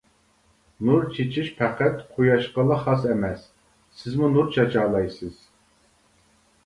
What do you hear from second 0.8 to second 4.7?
نۇر چېچىش پەقەت قۇياشقىلا خاس ئەمەس، سىزمۇ نۇر